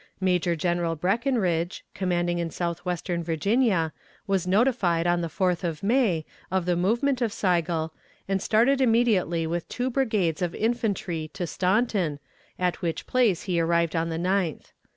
Major 0.19 0.55
General 0.55 0.95
Breckinridge, 0.95 1.85
commanding 1.93 2.39
in 2.39 2.49
southwestern 2.49 3.23
Virginia, 3.23 3.93
was 4.25 4.47
notified, 4.47 5.05
on 5.05 5.21
the 5.21 5.27
4th 5.27 5.63
of 5.63 5.83
May, 5.83 6.25
of 6.49 6.65
the 6.65 6.75
movement 6.75 7.21
of 7.21 7.31
Sigel, 7.31 7.93
and 8.27 8.41
started 8.41 8.81
immediately 8.81 9.45
with 9.45 9.69
two 9.69 9.91
brigades 9.91 10.41
of 10.41 10.55
infantry 10.55 11.29
to 11.35 11.45
Staunton, 11.45 12.17
at 12.57 12.81
which 12.81 13.05
place 13.05 13.43
he 13.43 13.59
arrived 13.61 13.95
on 13.95 14.09
the 14.09 14.17
9th. 14.17 14.71